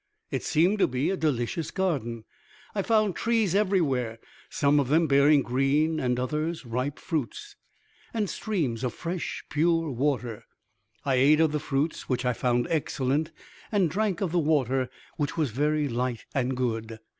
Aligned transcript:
It 0.31 0.41
seemed 0.43 0.79
to 0.79 0.87
be 0.87 1.11
a 1.11 1.15
delicious 1.15 1.69
garden. 1.69 2.23
I 2.73 2.81
found 2.81 3.15
trees 3.15 3.53
everywhere, 3.53 4.17
some 4.49 4.79
of 4.79 4.87
them 4.87 5.05
bearing 5.05 5.43
green 5.43 5.99
and 5.99 6.19
others 6.19 6.65
ripe 6.65 6.97
fruits, 6.97 7.55
and 8.11 8.27
streams 8.27 8.83
of 8.83 8.95
fresh 8.95 9.43
pure 9.47 9.91
water. 9.91 10.45
I 11.05 11.17
ate 11.17 11.39
of 11.39 11.51
the 11.51 11.59
fruits, 11.59 12.09
which 12.09 12.25
I 12.25 12.33
found 12.33 12.65
excellent; 12.71 13.31
and 13.71 13.91
drank 13.91 14.21
of 14.21 14.31
the 14.31 14.39
water, 14.39 14.89
which 15.17 15.37
was 15.37 15.51
very 15.51 15.87
light 15.87 16.25
and 16.33 16.57
good. 16.57 16.97